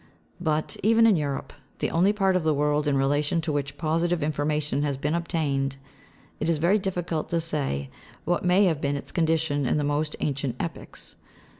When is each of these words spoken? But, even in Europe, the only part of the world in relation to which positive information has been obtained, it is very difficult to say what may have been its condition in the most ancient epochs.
But, 0.39 0.77
even 0.81 1.05
in 1.05 1.15
Europe, 1.15 1.53
the 1.77 1.91
only 1.91 2.11
part 2.11 2.35
of 2.35 2.41
the 2.41 2.55
world 2.55 2.87
in 2.87 2.97
relation 2.97 3.39
to 3.41 3.51
which 3.51 3.77
positive 3.77 4.23
information 4.23 4.81
has 4.81 4.97
been 4.97 5.13
obtained, 5.13 5.75
it 6.39 6.49
is 6.49 6.57
very 6.57 6.79
difficult 6.79 7.29
to 7.29 7.39
say 7.39 7.91
what 8.25 8.43
may 8.43 8.65
have 8.65 8.81
been 8.81 8.95
its 8.95 9.11
condition 9.11 9.67
in 9.67 9.77
the 9.77 9.83
most 9.83 10.15
ancient 10.19 10.55
epochs. 10.59 11.17